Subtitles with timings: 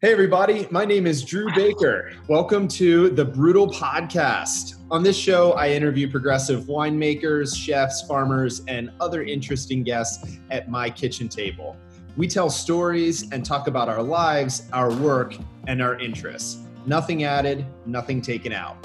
[0.00, 0.68] Hey, everybody.
[0.70, 2.12] My name is Drew Baker.
[2.28, 4.76] Welcome to the Brutal Podcast.
[4.92, 10.88] On this show, I interview progressive winemakers, chefs, farmers, and other interesting guests at my
[10.88, 11.76] kitchen table.
[12.16, 15.34] We tell stories and talk about our lives, our work,
[15.66, 16.58] and our interests.
[16.86, 18.76] Nothing added, nothing taken out.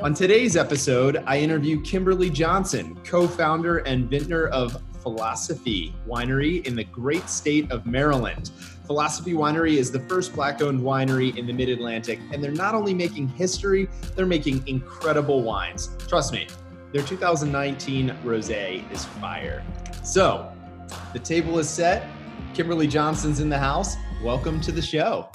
[0.00, 6.74] On today's episode, I interview Kimberly Johnson, co founder and vintner of Philosophy Winery in
[6.74, 8.50] the great state of Maryland.
[8.84, 12.74] Philosophy Winery is the first black owned winery in the mid Atlantic, and they're not
[12.74, 15.90] only making history, they're making incredible wines.
[16.08, 16.48] Trust me,
[16.92, 19.62] their 2019 rose is fire.
[20.02, 20.52] So,
[21.12, 22.08] the table is set.
[22.54, 23.96] Kimberly Johnson's in the house.
[24.22, 25.28] Welcome to the show.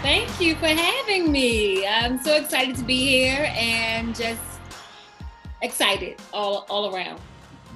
[0.00, 1.84] Thank you for having me.
[1.84, 4.40] I'm so excited to be here and just
[5.62, 7.20] excited all, all around.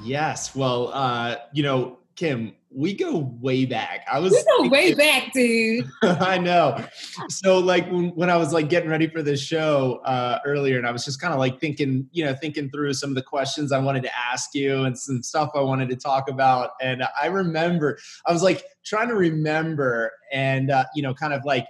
[0.05, 0.55] Yes.
[0.55, 4.07] Well, uh, you know, Kim, we go way back.
[4.11, 5.89] I was we go way back, dude.
[6.03, 6.85] I know.
[7.29, 10.87] So like when, when I was like getting ready for this show uh, earlier, and
[10.87, 13.73] I was just kind of like thinking, you know, thinking through some of the questions
[13.73, 16.70] I wanted to ask you and some stuff I wanted to talk about.
[16.81, 21.45] And I remember I was like trying to remember and uh, you know, kind of
[21.45, 21.67] like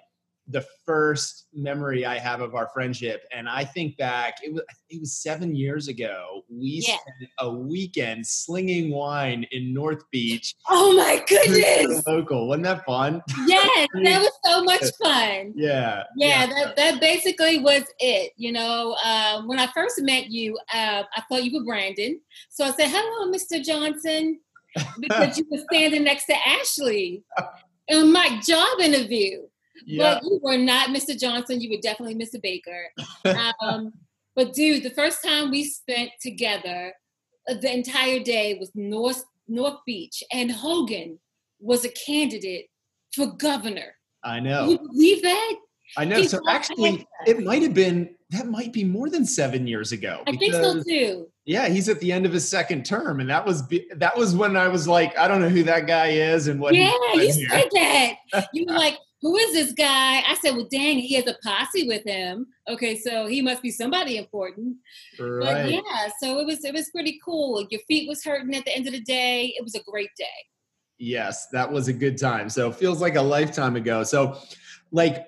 [0.53, 3.25] the first memory I have of our friendship.
[3.35, 6.43] And I think back, it was it was seven years ago.
[6.51, 6.97] We yeah.
[6.97, 10.55] spent a weekend slinging wine in North Beach.
[10.69, 12.07] Oh my goodness!
[12.07, 13.23] Local, wasn't that fun?
[13.47, 15.53] Yes, that was so much fun.
[15.57, 16.45] Yeah, yeah.
[16.45, 16.47] yeah.
[16.47, 18.33] That that basically was it.
[18.37, 22.65] You know, uh, when I first met you, uh, I thought you were Brandon, so
[22.65, 23.65] I said, "Hello, Mr.
[23.65, 24.39] Johnson,"
[25.01, 27.25] because you were standing next to Ashley
[27.89, 29.43] in my job interview.
[29.85, 30.15] Yeah.
[30.15, 31.19] But you were not Mr.
[31.19, 31.61] Johnson.
[31.61, 32.41] You were definitely Mr.
[32.41, 32.89] Baker.
[33.63, 33.93] Um,
[34.35, 36.93] but dude, the first time we spent together,
[37.49, 41.19] uh, the entire day was North North Beach, and Hogan
[41.61, 42.67] was a candidate
[43.15, 43.97] for governor.
[44.25, 44.69] I know.
[44.69, 45.55] You believe that?
[45.97, 46.23] I know.
[46.23, 50.23] so actually, it might have been that might be more than seven years ago.
[50.27, 51.29] I think so too.
[51.45, 54.57] Yeah, he's at the end of his second term, and that was that was when
[54.57, 56.75] I was like, I don't know who that guy is and what.
[56.75, 57.49] Yeah, you here.
[57.49, 58.15] said that.
[58.55, 60.21] You were like, who is this guy?
[60.29, 62.49] I said, well, dang, he has a posse with him.
[62.69, 64.77] Okay, so he must be somebody important.
[65.19, 65.63] Right.
[65.63, 67.65] But yeah, so it was it was pretty cool.
[67.71, 69.55] Your feet was hurting at the end of the day.
[69.57, 70.25] It was a great day.
[70.99, 72.49] Yes, that was a good time.
[72.49, 74.03] So it feels like a lifetime ago.
[74.03, 74.39] So,
[74.91, 75.27] like,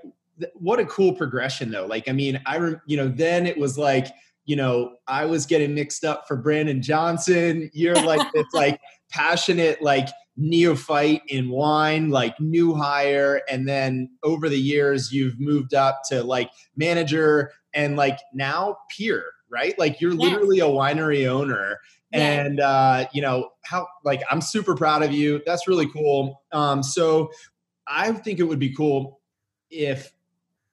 [0.55, 1.87] what a cool progression though.
[1.87, 4.09] Like, I mean, I re- you know then it was like
[4.45, 7.71] you know I was getting mixed up for Brandon Johnson.
[7.73, 14.49] You're like this like passionate like neophyte in wine, like new hire, and then over
[14.49, 19.79] the years you've moved up to like manager and like now peer, right?
[19.79, 20.29] Like you're yeah.
[20.29, 21.79] literally a winery owner.
[22.13, 22.43] Yeah.
[22.43, 25.43] And uh, you know, how like I'm super proud of you.
[25.45, 26.43] That's really cool.
[26.53, 27.31] Um, so
[27.87, 29.21] I think it would be cool
[29.71, 30.13] if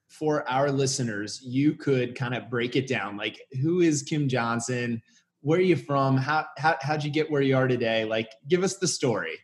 [0.08, 3.16] for our listeners, you could kind of break it down.
[3.16, 5.02] Like, who is Kim Johnson?
[5.40, 6.18] Where are you from?
[6.18, 8.04] How, how how'd you get where you are today?
[8.04, 9.38] Like, give us the story.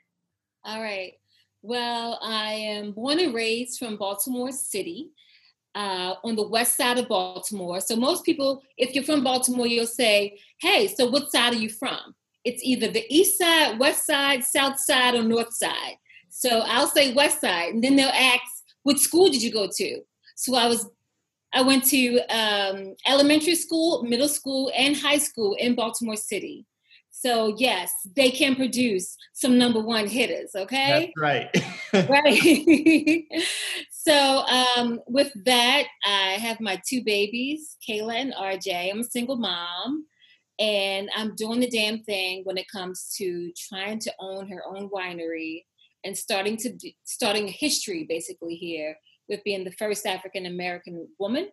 [0.69, 1.15] All right.
[1.63, 5.13] Well, I am born and raised from Baltimore City.
[5.75, 7.81] Uh, on the west side of Baltimore.
[7.81, 11.69] So most people, if you're from Baltimore, you'll say, "Hey, so what side are you
[11.69, 15.97] from?" It's either the east side, west side, south side, or north side.
[16.31, 18.43] So I'll say west side, and then they'll ask,
[18.83, 20.01] "What school did you go to?"
[20.37, 20.87] So I was,
[21.53, 26.67] I went to um, elementary school, middle school, and high school in Baltimore City.
[27.21, 30.53] So yes, they can produce some number one hitters.
[30.55, 31.53] Okay, that's
[31.93, 32.09] right.
[32.09, 33.25] right.
[33.91, 38.93] so um, with that, I have my two babies, Kayla and RJ.
[38.93, 40.07] I'm a single mom,
[40.61, 44.89] and I'm doing the damn thing when it comes to trying to own her own
[44.89, 45.65] winery
[46.05, 48.97] and starting to do, starting history basically here
[49.29, 51.49] with being the first African American woman,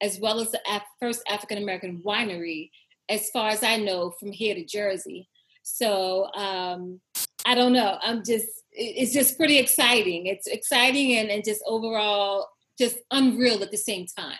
[0.00, 2.70] as well as the Af- first African American winery
[3.10, 5.28] as far as I know, from here to Jersey.
[5.62, 7.00] So um,
[7.44, 7.98] I don't know.
[8.02, 10.26] I'm just, it's just pretty exciting.
[10.26, 12.48] It's exciting and, and just overall
[12.78, 14.38] just unreal at the same time.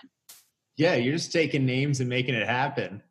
[0.76, 3.02] Yeah, you're just taking names and making it happen.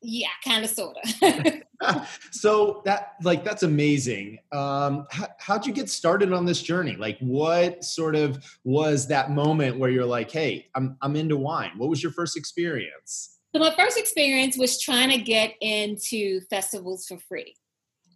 [0.00, 2.08] Yeah, kind of, sort of.
[2.32, 4.40] so that, like, that's amazing.
[4.50, 6.96] Um, how, how'd you get started on this journey?
[6.96, 11.70] Like, what sort of was that moment where you're like, "Hey, I'm I'm into wine"?
[11.76, 13.31] What was your first experience?
[13.54, 17.54] So my first experience was trying to get into festivals for free.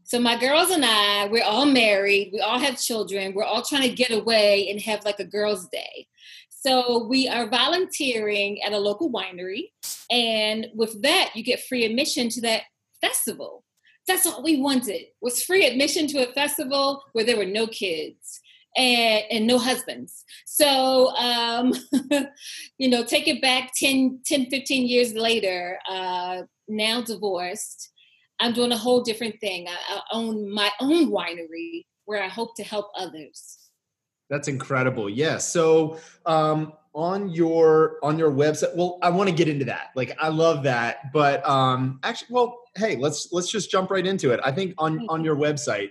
[0.05, 3.83] So my girls and I, we're all married, we all have children, we're all trying
[3.83, 6.07] to get away and have like a girls' day.
[6.49, 9.73] So we are volunteering at a local winery,
[10.11, 12.63] and with that, you get free admission to that
[13.01, 13.65] festival.
[14.09, 18.41] That's all we wanted was free admission to a festival where there were no kids.
[18.77, 20.25] And, and no husbands.
[20.47, 21.73] So, um,
[22.79, 27.91] you know, take it back 10, 10 15 years later, uh, now divorced.
[28.39, 29.67] I'm doing a whole different thing.
[29.69, 33.59] I, I own my own winery where I hope to help others.
[34.29, 35.09] That's incredible.
[35.09, 35.39] Yeah.
[35.39, 40.17] So, um, on your on your website well i want to get into that like
[40.19, 44.41] i love that but um actually well hey let's let's just jump right into it
[44.43, 45.91] i think on on your website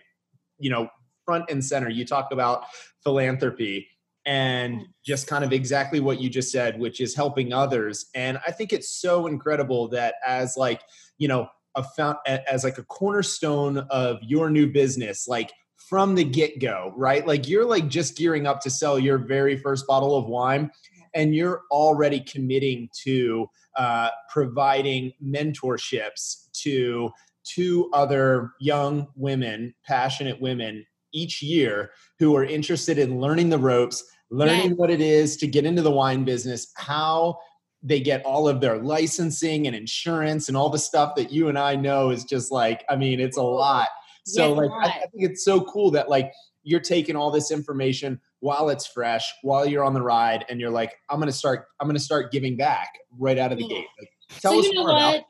[0.58, 0.90] you know
[1.26, 1.90] front and center.
[1.90, 2.66] You talk about
[3.04, 3.88] philanthropy
[4.26, 8.08] and just kind of exactly what you just said which is helping others.
[8.16, 10.82] And i think it's so incredible that as like
[11.18, 16.24] you know a found as like a cornerstone of your new business like from the
[16.24, 17.28] get-go right?
[17.28, 20.72] Like you're like just gearing up to sell your very first bottle of wine
[21.14, 27.12] and you're already committing to uh, providing mentorships to
[27.44, 34.04] two other young women, passionate women each year who are interested in learning the ropes,
[34.30, 37.38] learning what it is to get into the wine business, how
[37.82, 41.58] they get all of their licensing and insurance and all the stuff that you and
[41.58, 43.88] I know is just like, I mean, it's a lot.
[44.26, 46.32] So like I, I think it's so cool that like
[46.64, 50.72] you're taking all this information while it's fresh, while you're on the ride, and you're
[50.72, 53.78] like, I'm gonna start, I'm gonna start giving back right out of the yeah.
[53.78, 53.88] gate.
[54.00, 54.10] Like,
[54.40, 54.98] tell so us you know more what?
[54.98, 55.26] about that.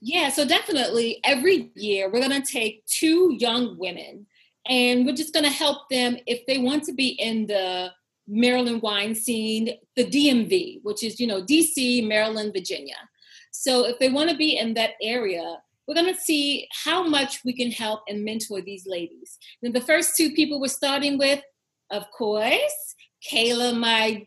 [0.00, 4.26] Yeah, so definitely every year we're gonna take two young women
[4.68, 7.90] and we're just gonna help them if they want to be in the
[8.26, 12.96] Maryland wine scene, the DMV, which is, you know, DC, Maryland, Virginia.
[13.50, 17.44] So if they want to be in that area, we're going to see how much
[17.44, 19.38] we can help and mentor these ladies.
[19.62, 21.42] The first two people we're starting with,
[21.90, 22.94] of course,
[23.30, 24.26] Kayla, my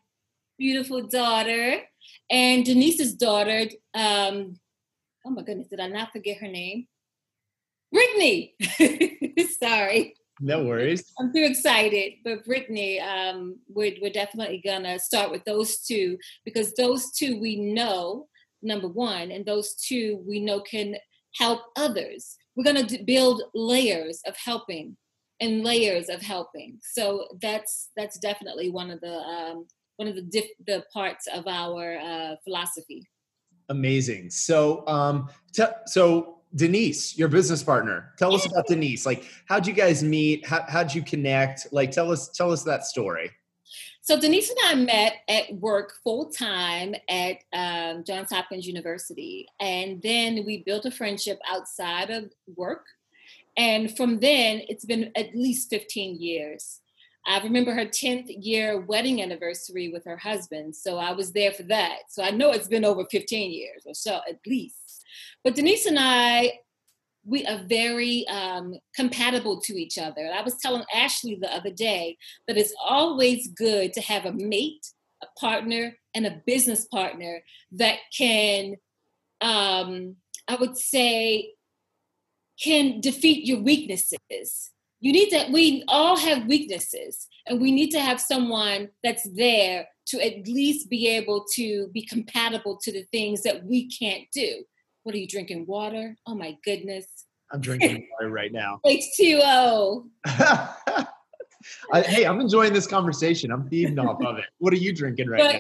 [0.57, 1.81] beautiful daughter,
[2.29, 3.65] and Denise's daughter.
[3.93, 4.59] Um,
[5.25, 6.87] oh my goodness, did I not forget her name?
[7.91, 8.55] Brittany.
[9.59, 10.15] Sorry.
[10.39, 11.03] No worries.
[11.19, 12.13] I'm too excited.
[12.23, 17.39] But Brittany, um, we're, we're definitely going to start with those two because those two
[17.39, 18.27] we know,
[18.61, 20.95] number one, and those two we know can
[21.35, 22.35] help others.
[22.55, 24.97] We're going to build layers of helping
[25.39, 26.79] and layers of helping.
[26.81, 29.67] So that's that's definitely one of the um,
[29.97, 33.07] one of the diff- the parts of our uh, philosophy.
[33.69, 34.29] Amazing.
[34.29, 39.05] So um, t- so Denise, your business partner, tell us about Denise.
[39.05, 40.45] Like, how'd you guys meet?
[40.45, 41.67] How, how'd you connect?
[41.71, 43.31] Like, tell us tell us that story.
[44.01, 50.01] So Denise and I met at work full time at um, Johns Hopkins University, and
[50.01, 52.85] then we built a friendship outside of work.
[53.57, 56.79] And from then, it's been at least 15 years.
[57.25, 61.63] I remember her 10th year wedding anniversary with her husband, so I was there for
[61.63, 62.03] that.
[62.07, 64.86] So I know it's been over 15 years or so at least.
[65.43, 66.59] But Denise and I
[67.27, 70.31] we are very um, compatible to each other.
[70.33, 72.17] I was telling Ashley the other day
[72.47, 74.87] that it's always good to have a mate,
[75.21, 77.43] a partner, and a business partner
[77.73, 78.75] that can,
[79.41, 80.15] um,
[80.47, 81.51] I would say,
[82.63, 84.71] can defeat your weaknesses.
[84.99, 89.87] You need to, we all have weaknesses, and we need to have someone that's there
[90.07, 94.63] to at least be able to be compatible to the things that we can't do.
[95.07, 95.67] What are you drinking?
[95.67, 96.17] Water?
[96.27, 97.05] Oh my goodness.
[97.53, 98.81] I'm drinking water right now.
[98.85, 100.03] H2O.
[100.25, 103.49] I, hey, I'm enjoying this conversation.
[103.49, 104.43] I'm feeding off of it.
[104.57, 105.59] What are you drinking right but, now?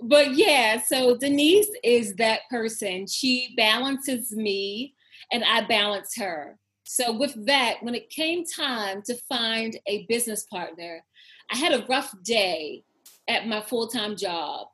[0.00, 3.08] But yeah, so Denise is that person.
[3.08, 4.94] She balances me
[5.32, 6.56] and I balance her.
[6.84, 11.02] So with that, when it came time to find a business partner,
[11.50, 12.84] I had a rough day
[13.26, 14.73] at my full-time job mm,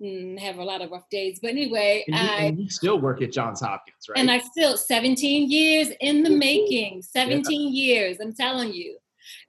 [0.00, 1.38] have a lot of rough days.
[1.40, 4.18] But anyway, and you, I and you still work at Johns Hopkins, right?
[4.18, 7.02] and I still 17 years in the making.
[7.02, 7.68] 17 yeah.
[7.68, 8.98] years, I'm telling you.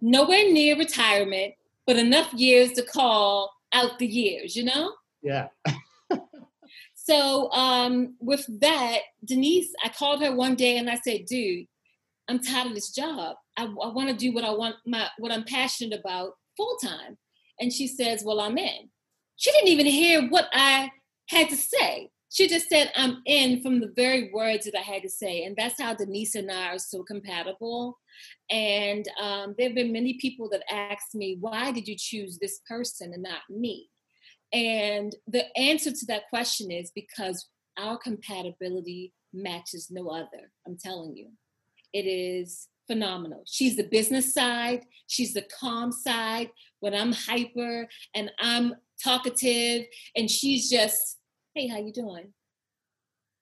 [0.02, 1.54] Nowhere near retirement,
[1.86, 4.94] but enough years to call out the years, you know?
[5.22, 5.48] Yeah.
[6.96, 11.68] so um, with that, Denise, I called her one day and I said, dude,
[12.28, 13.36] I'm tired of this job.
[13.58, 17.18] I, I want to do what I want my what I'm passionate about full time.
[17.60, 18.90] And she says, Well, I'm in
[19.38, 20.92] she didn't even hear what I
[21.30, 22.10] had to say.
[22.30, 25.44] She just said, I'm in from the very words that I had to say.
[25.44, 27.98] And that's how Denise and I are so compatible.
[28.50, 32.60] And um, there have been many people that asked me, why did you choose this
[32.68, 33.90] person and not me?
[34.52, 40.52] And the answer to that question is because our compatibility matches no other.
[40.66, 41.30] I'm telling you,
[41.94, 43.44] it is phenomenal.
[43.46, 46.50] She's the business side, she's the calm side.
[46.80, 49.86] When I'm hyper and I'm talkative
[50.16, 51.18] and she's just
[51.56, 52.34] hey how you doing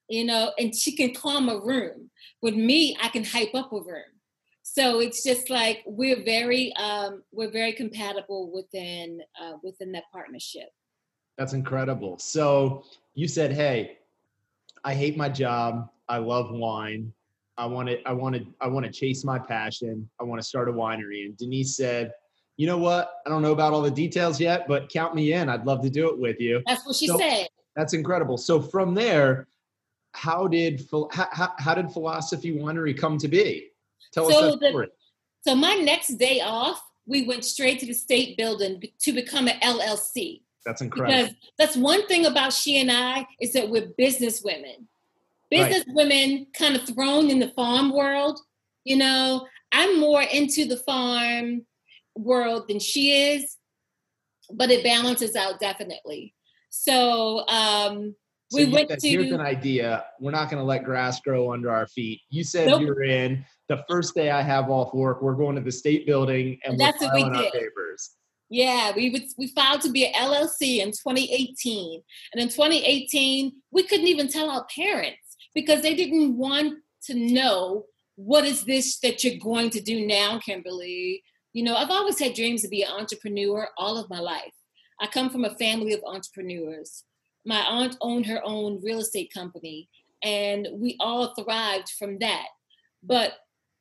[0.10, 2.10] you know and she can calm a room
[2.42, 4.16] with me i can hype up a room
[4.68, 10.70] So it's just like we're very um, we're very compatible within uh, within that partnership.
[11.38, 12.18] That's incredible.
[12.18, 12.84] So
[13.14, 14.00] you said, "Hey,
[14.84, 15.90] I hate my job.
[16.10, 17.14] I love wine.
[17.58, 20.10] I want to I want to I want to chase my passion.
[20.20, 22.12] I want to start a winery." And Denise said,
[22.58, 23.22] "You know what?
[23.26, 25.50] I don't know about all the details yet, but count me in.
[25.50, 27.48] I'd love to do it with you." That's what she so, said.
[27.76, 28.38] That's incredible.
[28.38, 29.48] So from there,
[30.14, 33.70] how did how, how did Philosophy Winery come to be?
[34.12, 34.88] Tell so us that story.
[34.88, 39.48] The, so my next day off, we went straight to the state building to become
[39.48, 40.42] an LLC.
[40.66, 41.24] That's incredible.
[41.24, 44.88] Because that's one thing about she and I is that we're business women.
[45.52, 45.96] Business right.
[45.96, 48.40] women kind of thrown in the farm world.
[48.84, 51.66] You know, I'm more into the farm
[52.15, 53.57] world than she is,
[54.51, 56.34] but it balances out definitely.
[56.69, 58.15] So um
[58.51, 60.05] so we went said, to here's an idea.
[60.19, 62.22] We're not gonna let grass grow under our feet.
[62.29, 62.81] You said nope.
[62.81, 63.45] you're in.
[63.69, 66.79] The first day I have off work, we're going to the state building and, and
[66.79, 67.51] that's what we did.
[67.51, 68.12] papers.
[68.48, 73.84] Yeah, we would, we filed to be an LLC in 2018, and in 2018 we
[73.84, 75.17] couldn't even tell our parents
[75.55, 80.39] because they didn't want to know what is this that you're going to do now,
[80.39, 81.24] Kimberly.
[81.56, 84.52] You know, I've always had dreams to be an entrepreneur all of my life.
[85.00, 87.06] I come from a family of entrepreneurs.
[87.46, 89.88] My aunt owned her own real estate company,
[90.22, 92.48] and we all thrived from that.
[93.02, 93.36] But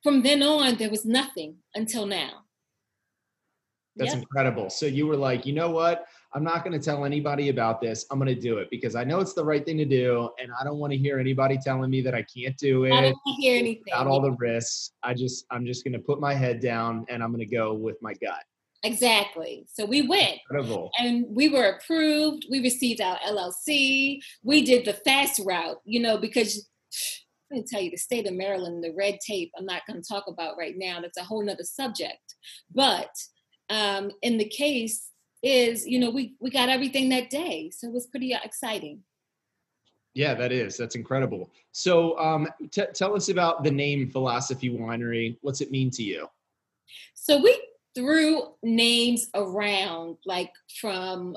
[0.04, 2.44] from then on, there was nothing until now.
[3.96, 4.22] That's yep.
[4.22, 4.70] incredible.
[4.70, 6.06] So you were like, you know what?
[6.34, 8.06] I'm not going to tell anybody about this.
[8.10, 10.50] I'm going to do it because I know it's the right thing to do, and
[10.60, 12.92] I don't want to hear anybody telling me that I can't do it.
[12.92, 13.84] I don't want to hear anything.
[13.86, 17.22] Without all the risks, I just I'm just going to put my head down and
[17.22, 18.42] I'm going to go with my gut.
[18.82, 19.66] Exactly.
[19.72, 20.40] So we went.
[20.50, 20.90] Incredible.
[20.98, 22.46] And we were approved.
[22.50, 24.18] We received our LLC.
[24.42, 26.68] We did the fast route, you know, because
[27.50, 30.06] let me tell you, the state of Maryland, the red tape, I'm not going to
[30.06, 31.00] talk about right now.
[31.00, 32.34] That's a whole nother subject.
[32.74, 33.10] But
[33.70, 35.08] um, in the case
[35.44, 37.70] is, you know, we, we got everything that day.
[37.70, 39.00] So it was pretty exciting.
[40.14, 40.76] Yeah, that is.
[40.76, 41.50] That's incredible.
[41.72, 45.36] So um, t- tell us about the name Philosophy Winery.
[45.42, 46.28] What's it mean to you?
[47.14, 47.60] So we
[47.94, 51.36] threw names around like from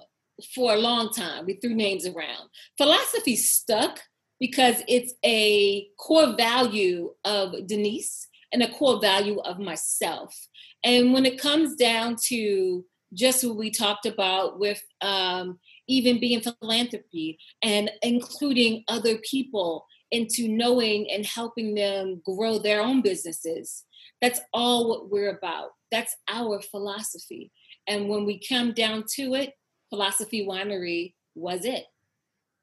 [0.54, 1.46] for a long time.
[1.46, 2.50] We threw names around.
[2.78, 4.00] Philosophy stuck
[4.40, 10.36] because it's a core value of Denise and a core value of myself.
[10.84, 16.42] And when it comes down to just what we talked about with um, even being
[16.42, 23.84] philanthropy and including other people into knowing and helping them grow their own businesses,
[24.22, 25.70] that's all what we're about.
[25.92, 27.52] That's our philosophy.
[27.88, 29.54] And when we come down to it,
[29.90, 31.86] Philosophy Winery was it.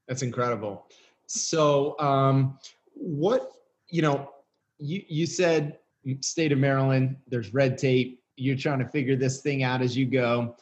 [0.09, 0.87] That's incredible.
[1.27, 2.59] So, um,
[2.93, 3.51] what,
[3.89, 4.31] you know,
[4.79, 5.79] you, you said
[6.21, 8.21] state of Maryland, there's red tape.
[8.37, 10.57] You're trying to figure this thing out as you go.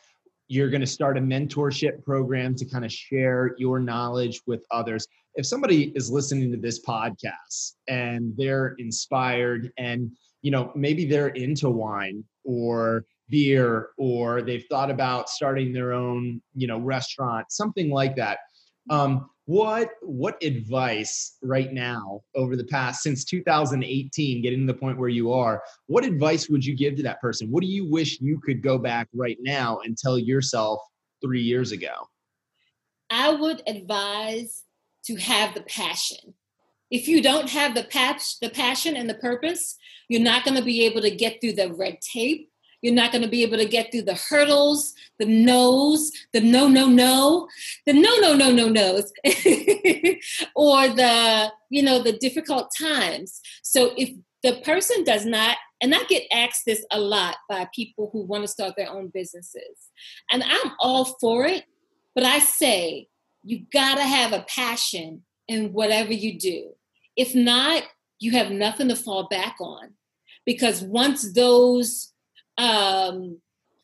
[0.48, 5.06] You're going to start a mentorship program to kind of share your knowledge with others.
[5.34, 10.12] If somebody is listening to this podcast and they're inspired and
[10.42, 16.42] you know maybe they're into wine or beer or they've thought about starting their own
[16.54, 18.40] you know restaurant something like that
[18.90, 24.98] um, what what advice right now over the past since 2018 getting to the point
[24.98, 27.50] where you are what advice would you give to that person?
[27.50, 30.80] What do you wish you could go back right now and tell yourself
[31.20, 31.92] three years ago?
[33.10, 34.62] I would advise
[35.06, 36.34] to have the passion.
[36.90, 39.76] If you don't have the pas- the passion and the purpose,
[40.08, 42.50] you're not going to be able to get through the red tape.
[42.82, 46.68] You're not going to be able to get through the hurdles, the no's, the no,
[46.68, 47.48] no, no,
[47.86, 49.12] the no, no, no, no, no's,
[50.56, 53.40] or the, you know, the difficult times.
[53.62, 54.10] So if
[54.42, 58.44] the person does not, and I get asked this a lot by people who want
[58.44, 59.90] to start their own businesses,
[60.30, 61.64] and I'm all for it,
[62.14, 63.08] but I say
[63.44, 66.70] you got to have a passion in whatever you do.
[67.16, 67.84] If not,
[68.18, 69.94] you have nothing to fall back on.
[70.46, 72.12] Because once those,
[72.59, 73.38] um,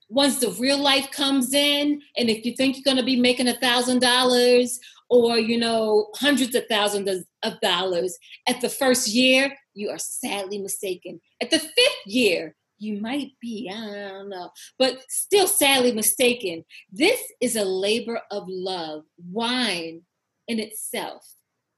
[0.08, 3.48] once the real life comes in, and if you think you're going to be making
[3.48, 9.52] a thousand dollars or you know hundreds of thousands of dollars at the first year,
[9.74, 11.20] you are sadly mistaken.
[11.40, 16.64] At the fifth year, you might be, I don't know, but still sadly mistaken.
[16.92, 19.04] This is a labor of love.
[19.30, 20.02] Wine
[20.46, 21.28] in itself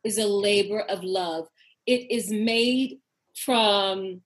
[0.04, 1.49] is a labor of love.
[1.87, 2.99] It is made
[3.35, 4.20] from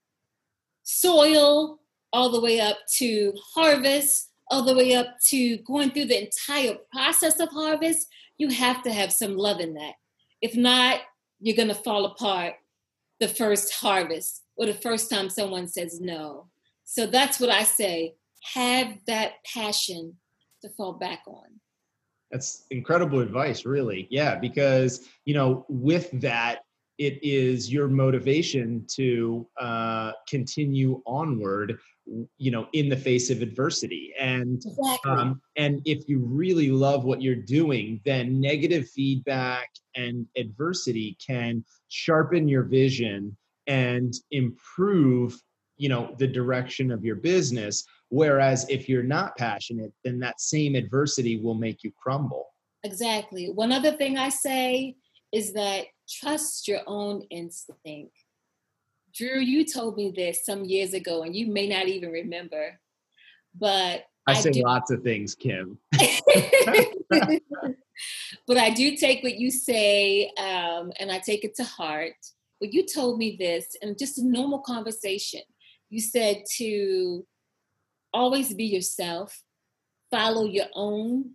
[0.82, 1.78] soil
[2.14, 6.76] all the way up to harvest, all the way up to going through the entire
[6.92, 8.06] process of harvest.
[8.38, 9.94] You have to have some love in that.
[10.40, 11.00] If not,
[11.40, 12.54] you're going to fall apart
[13.18, 16.46] the first harvest or the first time someone says no.
[16.84, 18.14] So that's what I say
[18.54, 20.14] have that passion
[20.62, 21.60] to fall back on.
[22.30, 24.06] That's incredible advice, really.
[24.10, 26.60] Yeah, because, you know, with that,
[26.98, 31.78] it is your motivation to uh, continue onward
[32.36, 34.12] you know in the face of adversity.
[34.18, 35.10] And exactly.
[35.10, 41.64] um, and if you really love what you're doing then negative feedback and adversity can
[41.88, 43.36] sharpen your vision
[43.66, 45.40] and improve
[45.76, 47.84] you know the direction of your business.
[48.10, 52.46] Whereas if you're not passionate then that same adversity will make you crumble.
[52.84, 53.50] Exactly.
[53.50, 54.94] One other thing i say
[55.32, 58.16] is that trust your own instinct
[59.14, 62.78] drew you told me this some years ago and you may not even remember
[63.58, 65.78] but I, I say do, lots of things, Kim.
[65.92, 66.16] but
[68.56, 72.14] I do take what you say um, and I take it to heart.
[72.60, 75.42] But you told me this in just a normal conversation.
[75.90, 77.26] You said to
[78.12, 79.42] always be yourself,
[80.10, 81.32] follow your own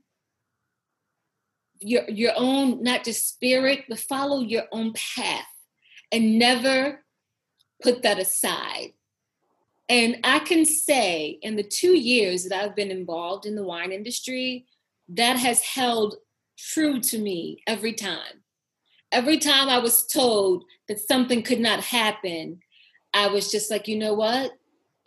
[1.79, 5.45] your your own not just spirit, but follow your own path
[6.11, 7.03] and never
[7.81, 8.93] put that aside.
[9.87, 13.91] And I can say in the two years that I've been involved in the wine
[13.91, 14.65] industry,
[15.09, 16.15] that has held
[16.57, 18.43] true to me every time.
[19.11, 22.59] Every time I was told that something could not happen,
[23.13, 24.51] I was just like, you know what?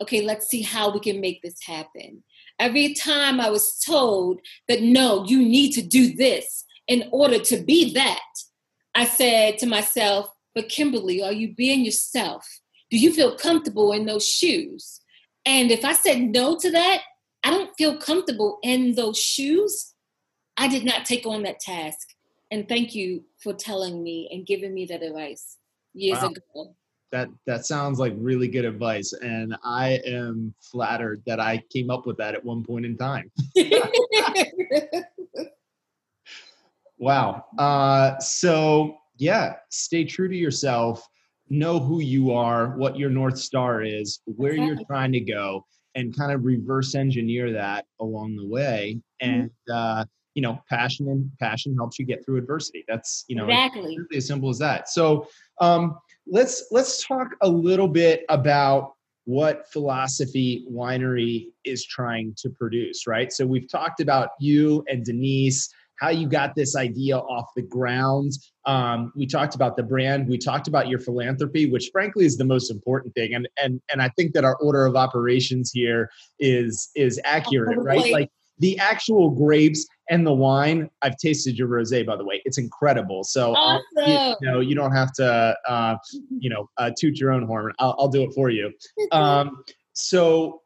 [0.01, 2.23] Okay, let's see how we can make this happen.
[2.59, 7.57] Every time I was told that no, you need to do this in order to
[7.57, 8.19] be that,
[8.95, 12.47] I said to myself, but Kimberly, are you being yourself?
[12.91, 15.01] Do you feel comfortable in those shoes?
[15.45, 17.01] And if I said no to that,
[17.43, 19.93] I don't feel comfortable in those shoes.
[20.55, 22.09] I did not take on that task.
[22.51, 25.57] And thank you for telling me and giving me that advice
[25.93, 26.29] years wow.
[26.29, 26.75] ago.
[27.13, 32.07] That that sounds like really good advice, and I am flattered that I came up
[32.07, 33.29] with that at one point in time.
[36.97, 37.45] wow.
[37.59, 41.07] Uh, so yeah, stay true to yourself.
[41.49, 46.17] Know who you are, what your north star is, where you're trying to go, and
[46.17, 48.99] kind of reverse engineer that along the way.
[49.21, 49.41] Mm-hmm.
[49.41, 52.83] And uh, you know, passion and passion helps you get through adversity.
[52.87, 54.89] That's you know exactly as simple as that.
[54.89, 55.27] So
[55.61, 58.93] um, let's let's talk a little bit about
[59.25, 63.31] what philosophy winery is trying to produce right?
[63.31, 68.33] So we've talked about you and denise how you got this idea off the ground.
[68.65, 70.27] Um, we talked about the brand.
[70.27, 73.33] We talked about your philanthropy which frankly is the most important thing.
[73.33, 76.09] And and and i think that our order of operations here
[76.39, 78.11] is is accurate right?
[78.11, 80.89] Like the actual grapes and the wine.
[81.01, 82.41] I've tasted your rosé, by the way.
[82.45, 83.23] It's incredible.
[83.23, 83.83] So awesome.
[83.97, 85.95] you, you, know you don't have to uh,
[86.37, 87.73] you know uh, toot your own horn.
[87.79, 88.71] I'll, I'll do it for you.
[89.11, 89.63] Um,
[89.93, 90.61] so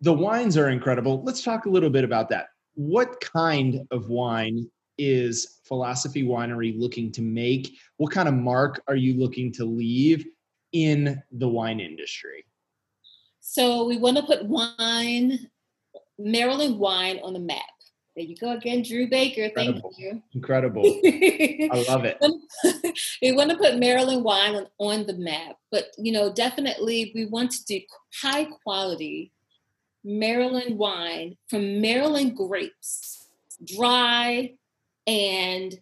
[0.00, 1.22] the wines are incredible.
[1.22, 2.46] Let's talk a little bit about that.
[2.74, 7.76] What kind of wine is Philosophy Winery looking to make?
[7.98, 10.26] What kind of mark are you looking to leave
[10.72, 12.44] in the wine industry?
[13.40, 15.48] So we want to put wine
[16.18, 17.62] Maryland wine on the map.
[18.16, 19.42] There you go again, Drew Baker.
[19.42, 19.92] Incredible.
[19.92, 20.22] Thank you.
[20.32, 20.82] Incredible.
[21.04, 22.18] I love it.
[23.22, 27.26] we want to put Maryland wine on, on the map, but you know, definitely we
[27.26, 27.80] want to do
[28.22, 29.32] high quality
[30.02, 33.26] Maryland wine from Maryland grapes,
[33.62, 34.54] dry
[35.06, 35.78] and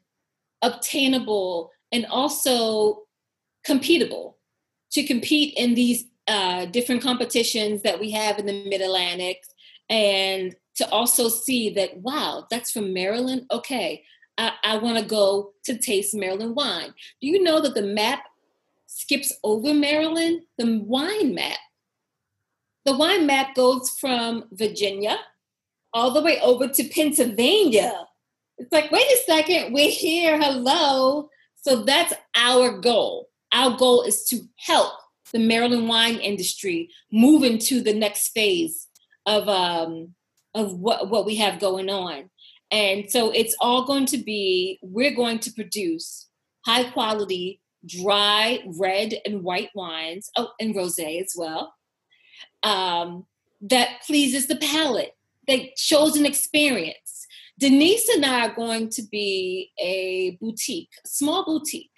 [0.61, 3.03] obtainable and also
[3.65, 4.35] competable
[4.91, 9.41] to compete in these uh, different competitions that we have in the Mid Atlantic
[9.89, 13.47] and to also see that wow that's from maryland?
[13.51, 14.05] Okay
[14.39, 16.95] i, I want to go to taste maryland wine.
[17.21, 18.25] Do you know that the map
[18.87, 20.43] skips over maryland?
[20.59, 21.59] The wine map
[22.85, 25.19] the wine map goes from virginia
[25.93, 28.07] all the way over to pennsylvania.
[28.59, 31.29] It's like wait a second we're here hello.
[31.57, 33.31] So that's our goal.
[33.53, 34.93] Our goal is to help
[35.33, 38.87] the maryland wine industry move into the next phase
[39.27, 40.15] of um,
[40.55, 42.31] of what what we have going on.
[42.71, 46.29] And so it's all going to be we're going to produce
[46.65, 51.75] high quality dry red and white wines, oh, and rosé as well,
[52.63, 53.27] um,
[53.61, 55.15] that pleases the palate,
[55.49, 57.27] that shows an experience.
[57.59, 61.91] Denise and I are going to be a boutique, small boutique.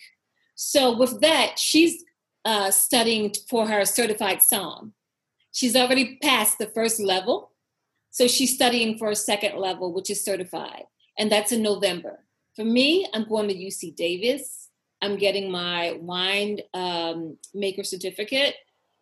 [0.55, 2.05] So with that, she's
[2.45, 4.93] uh, studying for her certified somm.
[5.53, 7.53] She's already passed the first level.
[8.17, 10.85] So she's studying for a second level, which is certified.
[11.19, 12.25] And that's in November.
[12.55, 14.71] For me, I'm going to UC Davis.
[15.03, 18.55] I'm getting my wine um, maker certificate,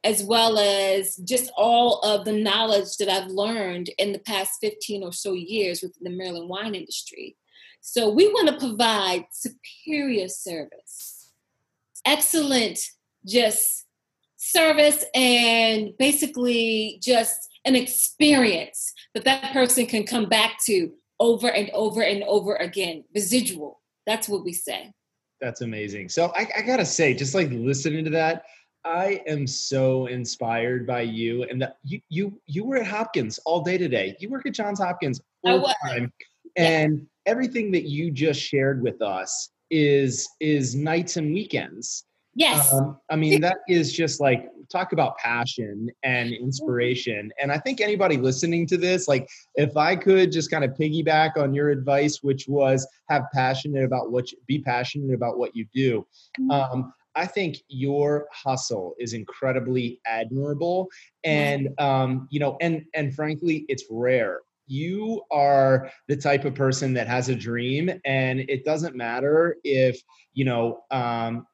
[0.03, 5.05] as well as just all of the knowledge that I've learned in the past 15
[5.05, 7.37] or so years within the Maryland wine industry.
[7.83, 11.31] So we want to provide superior service,
[12.05, 12.81] excellent,
[13.25, 13.85] just
[14.39, 21.71] service, and basically just an experience that that person can come back to over and
[21.71, 23.05] over and over again.
[23.15, 23.81] Residual.
[24.07, 24.93] That's what we say.
[25.41, 26.09] That's amazing.
[26.09, 28.45] So I, I gotta say, just like listening to that,
[28.85, 33.63] I am so inspired by you and that you you you were at Hopkins all
[33.63, 34.17] day today.
[34.21, 36.13] You work at Johns Hopkins all the time.
[36.57, 37.05] And yeah.
[37.27, 42.05] everything that you just shared with us is is nights and weekends.
[42.35, 42.73] Yes.
[42.73, 47.31] Um, I mean, that is just like talk about passion and inspiration.
[47.41, 51.37] And I think anybody listening to this, like if I could just kind of piggyback
[51.37, 55.67] on your advice, which was have passionate about what you, be passionate about what you
[55.73, 56.07] do.
[56.41, 56.51] Mm-hmm.
[56.51, 60.89] Um, I think your hustle is incredibly admirable,
[61.23, 64.41] and um, you know, and and frankly, it's rare.
[64.67, 70.01] You are the type of person that has a dream, and it doesn't matter if
[70.33, 71.47] you know um,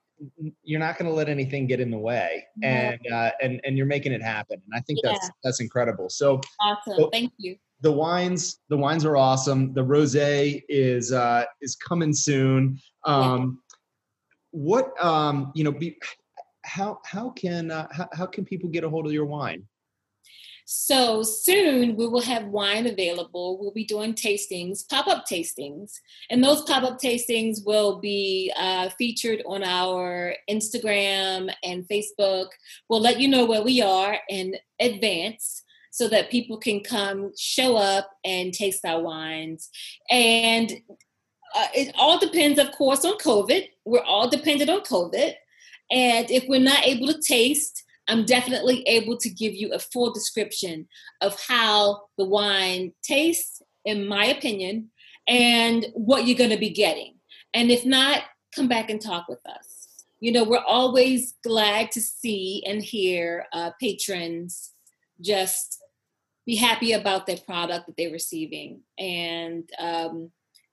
[0.62, 3.87] you're not going to let anything get in the way and uh, and and you're
[3.87, 5.12] making it happen and i think yeah.
[5.12, 6.09] that's that's incredible.
[6.11, 7.56] So awesome so thank you.
[7.80, 9.72] the wines the wines are awesome.
[9.72, 12.78] The rosé is uh is coming soon.
[13.04, 13.76] Um yeah.
[14.50, 15.96] what um you know be
[16.64, 19.64] how how can uh, how, how can people get a hold of your wine
[20.72, 23.59] so soon we will have wine available.
[23.59, 25.94] We'll be doing tastings, pop up tastings,
[26.30, 32.50] and those pop up tastings will be uh, featured on our Instagram and Facebook.
[32.88, 37.74] We'll let you know where we are in advance so that people can come, show
[37.74, 39.70] up, and taste our wines.
[40.09, 40.70] And
[41.56, 43.64] uh, it all depends, of course, on COVID.
[43.85, 45.33] We're all dependent on COVID.
[45.90, 50.12] And if we're not able to taste, I'm definitely able to give you a full
[50.12, 50.88] description
[51.20, 54.90] of how the wine tastes, in my opinion,
[55.28, 57.14] and what you're going to be getting.
[57.54, 58.22] And if not,
[58.54, 59.86] come back and talk with us.
[60.18, 64.72] You know, we're always glad to see and hear uh, patrons
[65.20, 65.78] just
[66.46, 68.80] be happy about their product that they're receiving.
[68.98, 70.32] And um,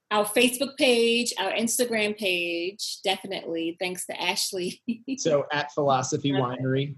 [0.09, 3.77] our Facebook page, our Instagram page, definitely.
[3.79, 4.81] Thanks to Ashley.
[5.17, 6.95] so at Philosophy Winery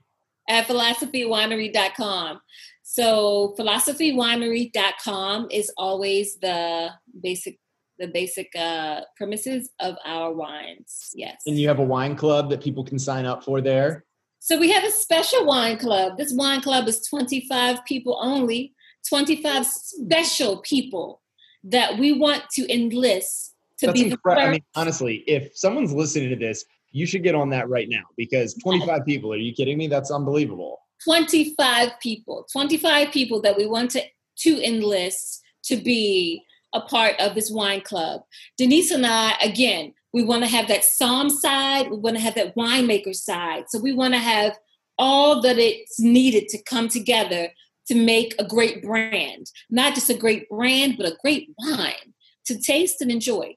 [0.50, 2.42] at philosophywinery.com.
[2.84, 6.90] So philosophywinery.com is always the
[7.22, 7.60] basic
[8.00, 11.12] the basic uh, premises of our wines.
[11.14, 11.42] Yes.
[11.46, 14.06] And you have a wine club that people can sign up for there?
[14.40, 16.18] So we have a special wine club.
[16.18, 18.74] This wine club is 25 people only,
[19.10, 21.22] 25 special people
[21.66, 24.40] that we want to enlist to That's be the first.
[24.40, 28.04] I mean, honestly, if someone's listening to this you should get on that right now
[28.17, 29.88] because 25 people, are you kidding me?
[29.88, 30.80] That's unbelievable.
[31.04, 34.04] 25 people, 25 people that we want to,
[34.39, 38.21] to enlist to be a part of this wine club.
[38.58, 42.36] Denise and I, again, we want to have that somm side, we want to have
[42.36, 43.65] that winemaker side.
[43.69, 44.58] So we want to have
[44.97, 47.49] all that it's needed to come together
[47.88, 49.47] to make a great brand.
[49.69, 52.13] Not just a great brand, but a great wine
[52.45, 53.56] to taste and enjoy.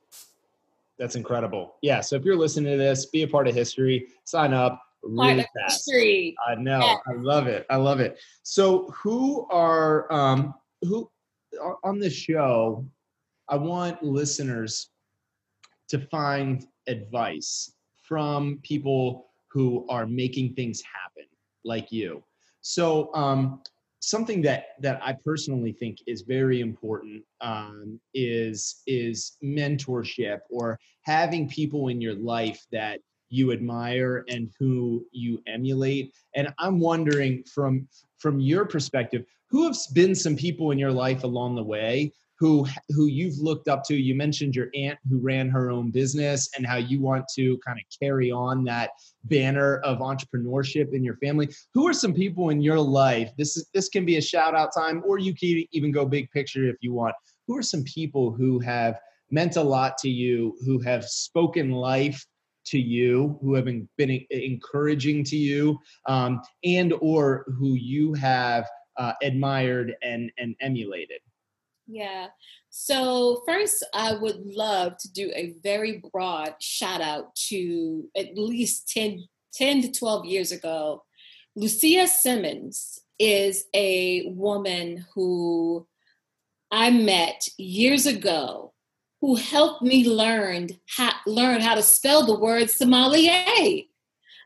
[0.99, 1.77] That's incredible.
[1.83, 2.01] Yeah.
[2.01, 5.91] So if you're listening to this, be a part of history, sign up really fast.
[5.91, 6.37] History.
[6.47, 6.81] I know.
[6.81, 6.97] Yeah.
[7.07, 7.67] I love it.
[7.71, 8.21] I love it.
[8.43, 11.11] So who are um who
[11.85, 12.87] on this show,
[13.49, 14.91] I want listeners
[15.89, 21.29] to find advice from people who are making things happen
[21.65, 22.23] like you.
[22.61, 23.61] So um
[24.03, 31.49] something that that I personally think is very important um, is is mentorship or having
[31.49, 36.13] people in your life that you admire and who you emulate.
[36.35, 37.89] And I'm wondering from
[38.19, 42.13] from your perspective, who have been some people in your life along the way
[42.43, 43.95] who who you've looked up to.
[43.95, 47.79] You mentioned your aunt who ran her own business and how you want to kind
[47.79, 48.91] of carry on that
[49.25, 51.49] banner of entrepreneurship in your family.
[51.73, 54.71] Who are some people in your life this is this can be a shout out
[54.77, 57.15] time or you can even go big picture if you want.
[57.47, 58.99] Who are some people who have
[59.31, 62.27] meant a lot to you who have spoken life
[62.65, 65.79] to you who have been, been encouraging to you
[66.09, 71.21] um, and or who you have uh, admired and and emulated
[71.93, 72.29] yeah.
[72.71, 78.89] So, first, I would love to do a very broad shout out to at least
[78.89, 81.05] 10, 10 to 12 years ago.
[81.55, 85.87] Lucia Simmons is a woman who
[86.71, 88.73] I met years ago
[89.21, 93.83] who helped me learn how, learn how to spell the word sommelier.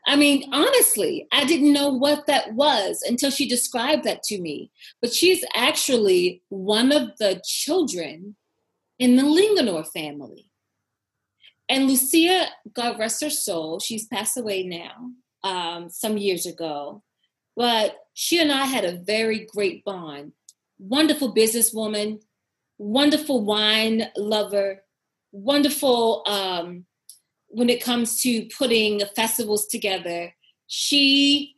[0.05, 4.71] I mean, honestly, I didn't know what that was until she described that to me.
[5.01, 8.35] But she's actually one of the children
[8.99, 10.49] in the Linganore family.
[11.69, 15.11] And Lucia, God rest her soul, she's passed away now
[15.43, 17.03] um, some years ago.
[17.55, 20.33] But she and I had a very great bond.
[20.79, 22.21] Wonderful businesswoman,
[22.77, 24.83] wonderful wine lover,
[25.31, 26.85] wonderful um,
[27.47, 30.33] when it comes to putting festivals together.
[30.67, 31.55] She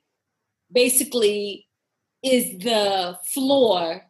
[0.71, 1.67] basically
[2.23, 4.03] is the floor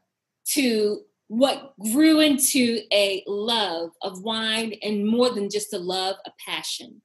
[0.53, 6.31] to what grew into a love of wine and more than just a love, a
[6.43, 7.01] passion.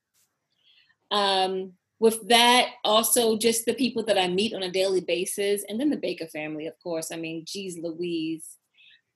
[1.11, 5.79] Um, with that, also just the people that I meet on a daily basis, and
[5.79, 7.13] then the Baker family, of course.
[7.13, 8.57] I mean, geez, Louise.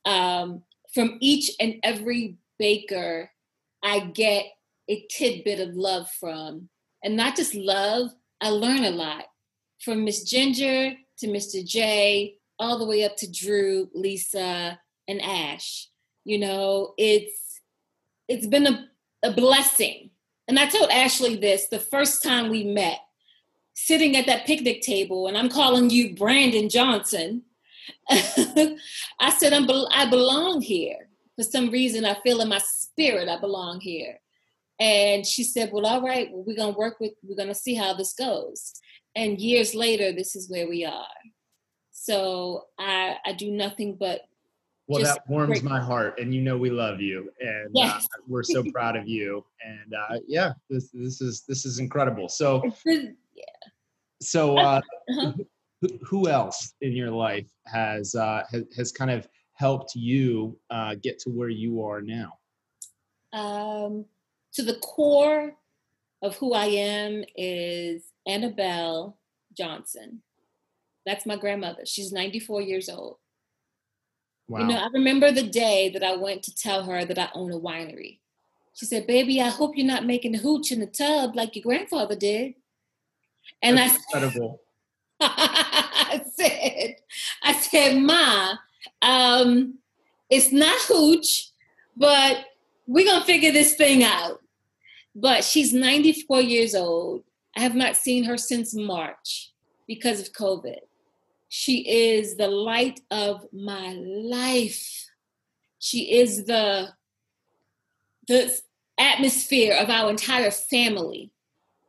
[0.05, 0.63] Um,
[0.95, 3.31] from each and every baker,
[3.83, 4.47] I get
[4.89, 6.69] a tidbit of love from.
[7.03, 9.25] And not just love, I learn a lot
[9.81, 11.65] from Miss Ginger to Mr.
[11.65, 15.89] J, all the way up to Drew, Lisa, and Ash.
[16.25, 17.61] You know, it's
[18.29, 18.89] it's been a,
[19.23, 20.11] a blessing.
[20.47, 23.01] And I told Ashley this the first time we met,
[23.75, 27.43] sitting at that picnic table, and I'm calling you Brandon Johnson.
[28.11, 31.09] I said, I'm, I belong here.
[31.37, 34.21] For some reason, I feel in my spirit I belong here.
[34.81, 37.55] And she said, Well, all right, well, we're going to work with, we're going to
[37.55, 38.75] see how this goes.
[39.17, 41.07] And years later, this is where we are.
[41.91, 44.23] So I, I do nothing but.
[44.87, 48.07] Well, that warms my heart, and you know we love you, and uh, yes.
[48.07, 49.45] uh, we're so proud of you.
[49.63, 52.31] And uh, yeah, this this is this is incredible.
[52.31, 53.45] So, yeah.
[54.23, 55.33] So, uh, uh-huh
[56.03, 61.19] who else in your life has uh, has, has kind of helped you uh, get
[61.21, 62.33] to where you are now?
[63.33, 64.05] Um,
[64.59, 65.53] to the core
[66.21, 69.17] of who I am is Annabelle
[69.57, 70.23] Johnson.
[71.07, 71.87] That's my grandmother.
[71.87, 73.19] She's 94 years old.
[74.49, 74.59] Wow.
[74.59, 77.53] You know, I remember the day that I went to tell her that I own
[77.53, 78.19] a winery.
[78.75, 81.63] She said, Baby, I hope you're not making a hooch in the tub like your
[81.63, 82.55] grandfather did.
[83.63, 84.61] And That's I incredible.
[85.21, 86.97] I said,
[87.45, 88.55] I said, Ma,
[89.03, 89.79] um,
[90.29, 91.51] it's not hooch,
[91.97, 92.45] but
[92.89, 94.41] we're gonna figure this thing out.
[95.21, 97.25] But she's 94 years old.
[97.57, 99.53] I have not seen her since March
[99.89, 100.79] because of COVID.
[101.49, 105.09] She is the light of my life.
[105.81, 106.91] She is the
[108.29, 108.61] the
[108.99, 111.33] atmosphere of our entire family.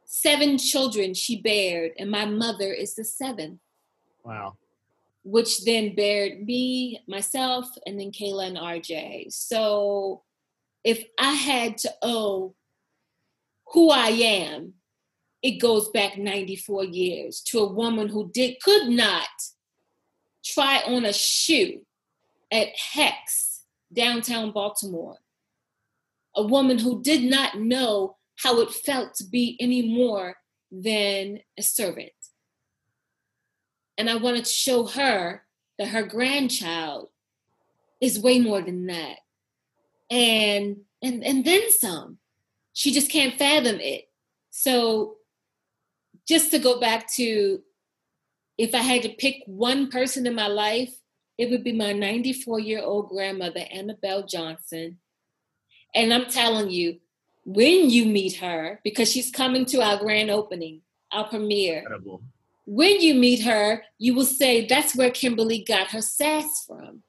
[0.05, 3.59] Seven children she bared, and my mother is the seventh.
[4.23, 4.55] Wow.
[5.23, 9.31] Which then bared me, myself, and then Kayla and RJ.
[9.33, 10.23] So
[10.83, 12.55] if I had to owe
[13.71, 14.73] who I am,
[15.41, 19.27] it goes back 94 years to a woman who did could not
[20.43, 21.85] try on a shoe
[22.51, 25.17] at Hecht's, downtown Baltimore.
[26.35, 30.35] A woman who did not know how it felt to be any more
[30.71, 32.11] than a servant.
[33.97, 35.43] And I wanted to show her
[35.77, 37.09] that her grandchild
[37.99, 39.17] is way more than that.
[40.09, 42.17] And and and then some.
[42.73, 44.05] She just can't fathom it.
[44.51, 45.17] So
[46.27, 47.61] just to go back to
[48.57, 50.93] if I had to pick one person in my life,
[51.37, 54.97] it would be my 94 year old grandmother, Annabelle Johnson.
[55.95, 56.99] And I'm telling you,
[57.45, 61.79] when you meet her, because she's coming to our grand opening, our premiere.
[61.79, 62.21] Incredible.
[62.65, 67.01] When you meet her, you will say, That's where Kimberly got her sass from.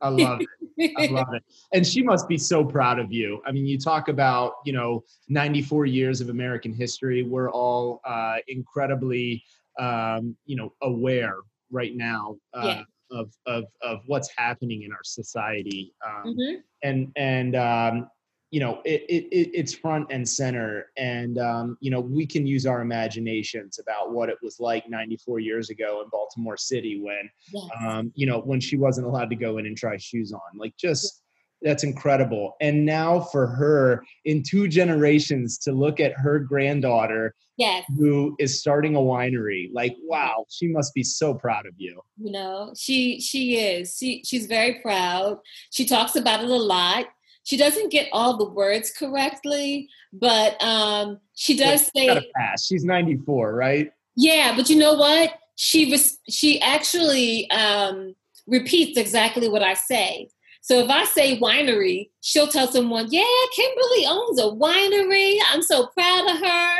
[0.00, 0.92] I love it.
[0.98, 1.42] I love it.
[1.72, 3.40] And she must be so proud of you.
[3.46, 7.22] I mean, you talk about, you know, 94 years of American history.
[7.22, 9.42] We're all uh, incredibly,
[9.78, 11.36] um, you know, aware
[11.70, 12.82] right now uh, yeah.
[13.18, 15.94] of, of, of what's happening in our society.
[16.06, 16.56] Um, mm-hmm.
[16.82, 18.10] And, and, um,
[18.50, 22.66] you know it, it, it's front and center and um, you know we can use
[22.66, 27.64] our imaginations about what it was like 94 years ago in baltimore city when yes.
[27.84, 30.76] um, you know when she wasn't allowed to go in and try shoes on like
[30.76, 31.22] just
[31.62, 32.56] that's incredible.
[32.60, 37.84] And now for her in two generations to look at her granddaughter yes.
[37.96, 42.00] who is starting a winery like wow she must be so proud of you.
[42.18, 43.96] You know she she is.
[43.98, 45.38] She she's very proud.
[45.70, 47.06] She talks about it a lot
[47.46, 52.28] she doesn't get all the words correctly, but um, she does say.
[52.36, 52.66] Pass.
[52.66, 53.92] She's 94, right?
[54.16, 55.34] Yeah, but you know what?
[55.54, 56.18] She was.
[56.28, 58.16] She actually um,
[58.48, 60.28] repeats exactly what I say.
[60.60, 63.22] So if I say winery, she'll tell someone, "Yeah,
[63.54, 65.38] Kimberly owns a winery.
[65.52, 66.78] I'm so proud of her."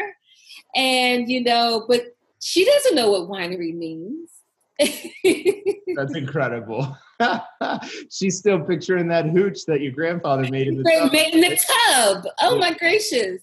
[0.74, 4.30] And you know, but she doesn't know what winery means.
[4.80, 6.98] That's incredible.
[8.10, 11.12] She's still picturing that hooch that your grandfather made in the tub.
[11.12, 12.26] Made in the tub.
[12.42, 13.42] Oh my gracious.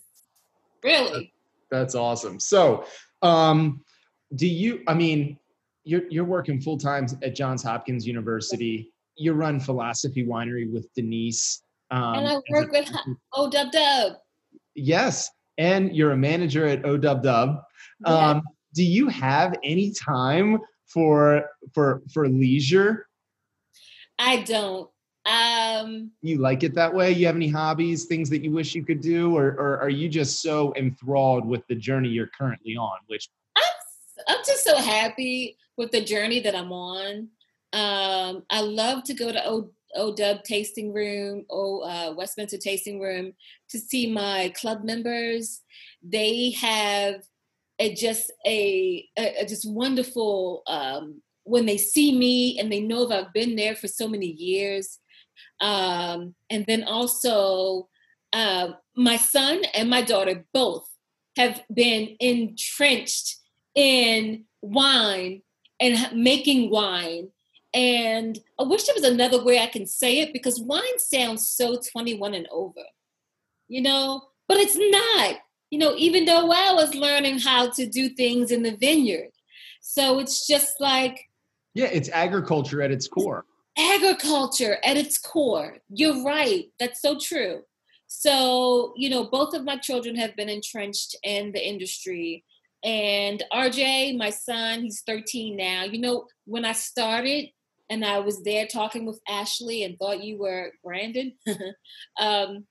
[0.84, 1.34] Really?
[1.72, 2.40] That's awesome.
[2.40, 2.86] So,
[3.22, 3.84] um,
[4.36, 5.38] do you I mean,
[5.84, 8.92] you're you're working full time at Johns Hopkins University.
[9.16, 11.62] You run Philosophy Winery with Denise.
[11.92, 12.90] Um, and I work with
[13.34, 14.14] O Dub Dub.
[14.76, 17.62] Yes, and you're a manager at O Dub Dub.
[18.06, 18.42] Um,
[18.74, 23.08] do you have any time for for for leisure?
[24.24, 24.90] I don't.
[25.26, 27.12] Um, you like it that way?
[27.12, 30.08] You have any hobbies, things that you wish you could do, or, or are you
[30.08, 32.98] just so enthralled with the journey you're currently on?
[33.08, 33.64] Which I'm,
[34.30, 37.28] I'm just so happy with the journey that I'm on.
[37.74, 43.02] Um, I love to go to O, o Dub Tasting Room, O uh, Westminster Tasting
[43.02, 43.34] Room,
[43.72, 45.62] to see my club members.
[46.02, 47.24] They have
[47.80, 53.06] a just a, a, a just wonderful um, when they see me and they know
[53.06, 55.00] that I've been there for so many years.
[55.60, 57.90] Um, and then also,
[58.32, 60.90] uh, my son and my daughter both
[61.38, 63.38] have been entrenched
[63.76, 65.42] in wine
[65.80, 67.30] and making wine.
[67.74, 71.80] And I wish there was another way I can say it because wine sounds so
[71.92, 72.84] 21 and over,
[73.68, 75.40] you know, but it's not,
[75.72, 79.32] you know, even though I was learning how to do things in the vineyard.
[79.82, 81.30] So it's just like.
[81.74, 83.46] Yeah, it's agriculture at its core.
[83.78, 85.78] Agriculture at its core.
[85.90, 86.66] You're right.
[86.80, 87.62] That's so true.
[88.08, 92.44] So, you know, both of my children have been entrenched in the industry
[92.84, 95.86] and RJ, my son, he's 13 now.
[95.86, 97.50] You know, when I started
[97.90, 101.34] and I was there talking with Ashley and thought you were Brandon,
[102.20, 102.66] um,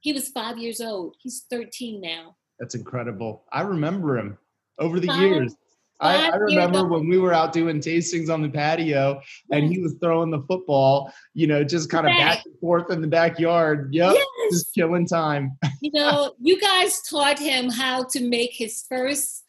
[0.00, 1.16] he was five years old.
[1.20, 2.36] He's 13 now.
[2.58, 3.44] That's incredible.
[3.52, 4.38] I remember him
[4.78, 5.54] over the five, years.
[6.00, 9.94] I, I, remember when we were out doing tastings on the patio and he was
[10.00, 13.94] throwing the football, you know, just kind of back and forth in the backyard.
[13.94, 14.14] Yep.
[14.14, 14.50] Yes.
[14.50, 15.56] Just killing time.
[15.80, 19.44] you know, you guys taught him how to make his first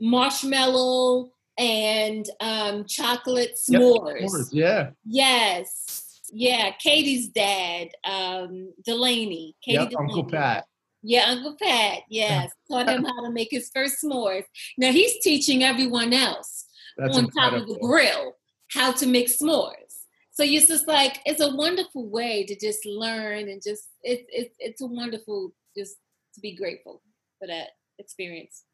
[0.00, 4.48] marshmallow and um, chocolate s'mores.
[4.52, 4.90] Yep, yeah.
[5.04, 6.20] Yes.
[6.32, 6.70] Yeah.
[6.78, 9.56] Katie's dad, um, Delaney.
[9.62, 10.08] Katie yep, Delaney.
[10.08, 10.66] Uncle Pat.
[11.02, 12.00] Yeah, Uncle Pat.
[12.08, 12.50] Yes.
[12.70, 14.44] Taught him how to make his first s'mores.
[14.76, 16.66] Now he's teaching everyone else
[16.98, 17.60] That's on incredible.
[17.60, 18.34] top of the grill
[18.72, 19.74] how to make s'mores.
[20.32, 24.56] So it's just like it's a wonderful way to just learn and just it's it's
[24.58, 25.96] it's a wonderful just
[26.34, 27.02] to be grateful
[27.38, 28.64] for that experience.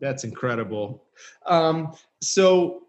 [0.00, 1.04] That's incredible.
[1.46, 2.83] Um, so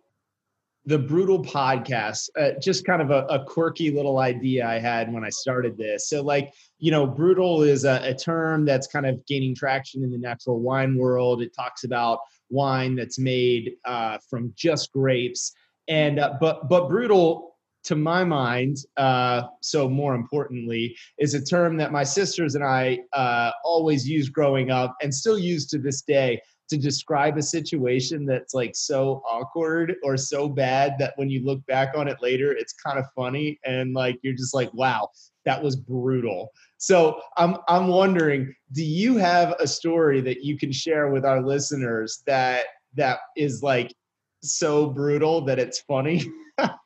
[0.86, 5.24] the brutal podcast uh, just kind of a, a, quirky little idea i had when
[5.24, 6.10] i started this.
[6.10, 10.12] So like you know brutal is a, a, term that's kind of gaining traction in
[10.12, 11.42] the natural wine world.
[11.42, 12.20] It talks about
[12.50, 15.54] wine that's made uh, from just grapes.
[15.88, 21.78] And uh, but but brutal to my mind uh, so more importantly is a term
[21.78, 26.02] that my sisters and i uh, always used growing up and still use to this
[26.02, 31.46] day to describe a situation that's like so awkward or so bad that when you
[31.46, 35.10] look back on it later, it's kind of funny and like you're just like, wow,
[35.46, 36.50] that was brutal.
[36.78, 41.42] So I'm I'm wondering, do you have a story that you can share with our
[41.42, 43.94] listeners that that is like
[44.42, 46.24] so brutal that it's funny?
[46.58, 46.80] well,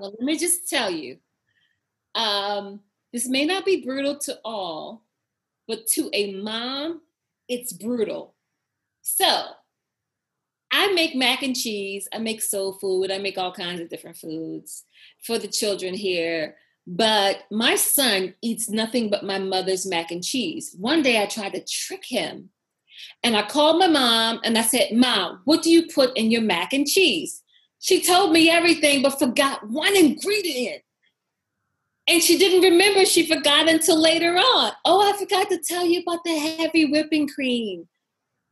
[0.00, 1.16] let me just tell you.
[2.14, 2.80] Um,
[3.12, 5.04] this may not be brutal to all,
[5.68, 7.00] but to a mom,
[7.48, 8.35] it's brutal
[9.08, 9.44] so
[10.72, 14.16] I make mac and cheese, I make soul food, I make all kinds of different
[14.16, 14.82] foods
[15.22, 16.56] for the children here.
[16.88, 20.74] But my son eats nothing but my mother's mac and cheese.
[20.76, 22.50] One day I tried to trick him
[23.22, 26.42] and I called my mom and I said, Mom, what do you put in your
[26.42, 27.44] mac and cheese?
[27.78, 30.82] She told me everything but forgot one ingredient.
[32.08, 34.72] And she didn't remember, she forgot until later on.
[34.84, 37.86] Oh, I forgot to tell you about the heavy whipping cream.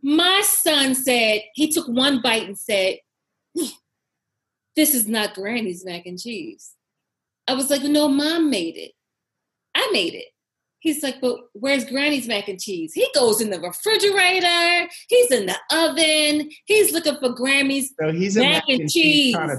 [0.06, 2.98] My son said, he took one bite and said,
[4.76, 6.72] This is not Granny's mac and cheese.
[7.48, 8.92] I was like, No, mom made it.
[9.74, 10.26] I made it.
[10.81, 12.92] He's like, But where's Granny's mac and cheese?
[12.92, 18.37] He goes in the refrigerator, he's in the oven, he's looking for Grammy's so he's
[18.37, 19.35] mac, mac and, cheese.
[19.35, 19.58] kind of.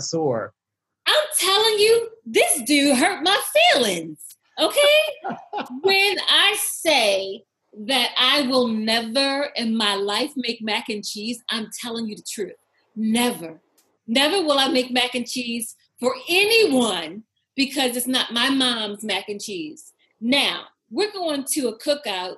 [1.07, 3.39] I'm telling you, this dude hurt my
[3.73, 4.19] feelings.
[4.59, 4.99] Okay?
[5.81, 7.43] when I say
[7.77, 12.23] that I will never in my life make mac and cheese, I'm telling you the
[12.23, 12.55] truth.
[12.95, 13.61] Never.
[14.07, 17.23] Never will I make mac and cheese for anyone
[17.55, 19.93] because it's not my mom's mac and cheese.
[20.21, 22.35] Now, we're going to a cookout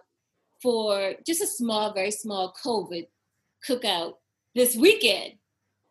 [0.61, 3.07] for just a small, very small COVID
[3.67, 4.13] cookout
[4.55, 5.33] this weekend.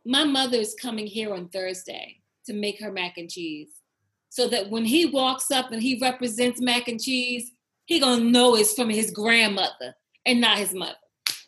[0.04, 3.68] My mother is coming here on Thursday to make her mac and cheese.
[4.28, 7.52] So that when he walks up and he represents mac and cheese,
[7.86, 9.94] he gonna know it's from his grandmother
[10.26, 10.94] and not his mother.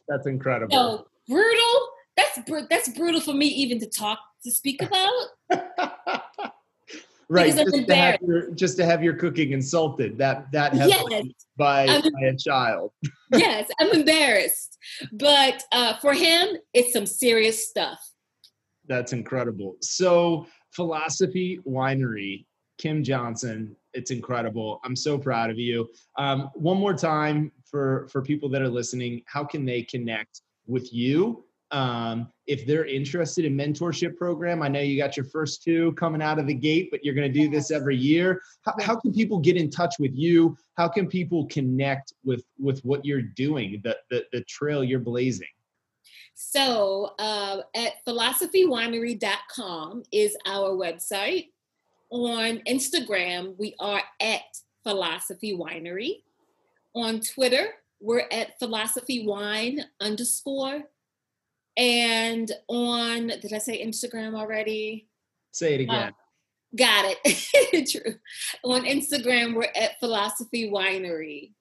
[0.09, 0.73] That's incredible.
[0.75, 1.89] So brutal.
[2.17, 5.13] That's br- that's brutal for me even to talk to speak about.
[7.29, 11.05] right, just to, have your, just to have your cooking insulted that that yes.
[11.57, 12.93] by, by a child.
[13.33, 14.79] yes, I'm embarrassed,
[15.13, 17.99] but uh, for him, it's some serious stuff.
[18.87, 19.77] That's incredible.
[19.83, 22.47] So, philosophy winery,
[22.79, 23.77] Kim Johnson.
[23.93, 24.81] It's incredible.
[24.85, 25.89] I'm so proud of you.
[26.17, 30.93] Um, one more time for for people that are listening, how can they connect with
[30.93, 35.93] you um, if they're interested in mentorship program i know you got your first two
[35.93, 38.99] coming out of the gate but you're going to do this every year how, how,
[38.99, 43.23] can people get in touch with you how can people connect with with what you're
[43.23, 45.47] doing the the, the trail you're blazing
[46.35, 51.49] so uh, at philosophywinery.com is our website
[52.11, 54.43] on instagram we are at
[54.83, 56.23] philosophy winery
[56.95, 57.69] on twitter
[58.01, 60.85] we're at philosophy wine underscore
[61.79, 65.07] and on, did I say Instagram already?
[65.53, 66.09] Say it uh, again.
[66.09, 66.11] Uh,
[66.77, 67.91] got it.
[67.91, 68.15] True.
[68.65, 71.53] On Instagram, we're at Philosophy Winery.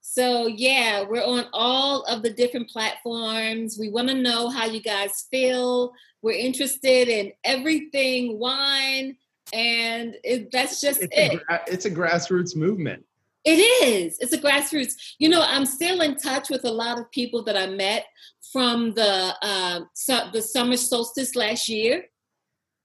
[0.00, 3.76] So, yeah, we're on all of the different platforms.
[3.78, 5.92] We want to know how you guys feel.
[6.22, 9.16] We're interested in everything wine,
[9.52, 11.42] and it, that's just it's it.
[11.48, 13.04] A, it's a grassroots movement.
[13.44, 14.18] It is.
[14.18, 14.92] It's a grassroots.
[15.18, 18.06] You know, I'm still in touch with a lot of people that I met
[18.52, 22.04] from the uh, su- the summer solstice last year.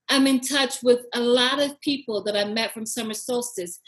[0.10, 3.80] I'm in touch with a lot of people that I met from summer solstice.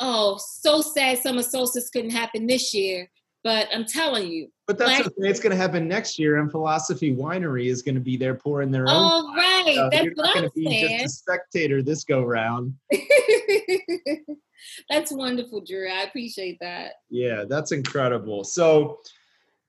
[0.00, 3.10] Oh, so sad summer solstice couldn't happen this year,
[3.42, 4.48] but I'm telling you.
[4.72, 5.28] But that's last- okay.
[5.28, 8.70] It's going to happen next year, and Philosophy Winery is going to be there pouring
[8.70, 8.88] their own.
[8.88, 9.74] Oh, right.
[9.74, 12.72] So that's going to be just a spectator this go round.
[14.88, 15.90] that's wonderful, Drew.
[15.90, 16.92] I appreciate that.
[17.10, 18.44] Yeah, that's incredible.
[18.44, 19.00] So,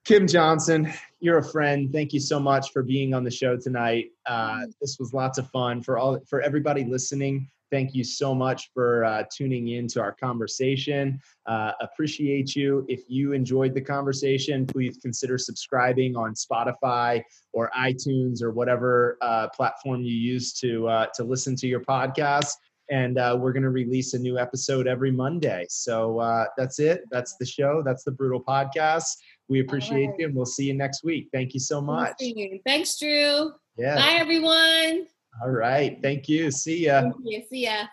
[0.05, 1.91] Kim Johnson, you're a friend.
[1.91, 4.11] Thank you so much for being on the show tonight.
[4.25, 4.71] Uh, mm-hmm.
[4.79, 7.49] this was lots of fun for all for everybody listening.
[7.73, 11.19] Thank you so much for uh, tuning in to our conversation.
[11.47, 12.85] Uh, appreciate you.
[12.87, 19.47] If you enjoyed the conversation, please consider subscribing on Spotify or iTunes or whatever uh,
[19.49, 22.51] platform you use to uh, to listen to your podcast
[22.91, 25.65] and uh, we're going to release a new episode every Monday.
[25.67, 27.05] So uh, that's it.
[27.09, 27.81] That's the show.
[27.83, 29.17] That's the Brutal Podcast.
[29.47, 30.19] We appreciate right.
[30.19, 31.29] you, and we'll see you next week.
[31.33, 32.21] Thank you so much.
[32.67, 33.51] Thanks, Drew.
[33.77, 33.95] Yeah.
[33.95, 35.07] Bye, everyone.
[35.41, 35.97] All right.
[36.01, 36.51] Thank you.
[36.51, 37.01] See ya.
[37.01, 37.43] Thank you.
[37.49, 37.85] See ya.